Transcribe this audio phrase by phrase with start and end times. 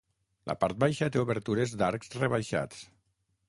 [0.51, 2.85] La part baixa té obertures d'arcs rebaixats.